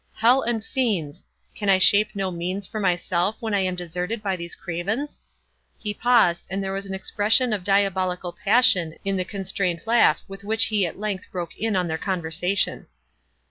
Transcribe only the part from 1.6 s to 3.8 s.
I shape no means for myself when I am